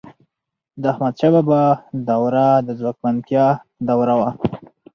د 0.81 0.83
احمدشاه 0.93 1.31
بابا 1.35 1.63
دور 2.07 2.35
د 2.67 2.69
ځواکمنتیا 2.79 3.45
دور 3.87 4.09
و. 4.19 4.21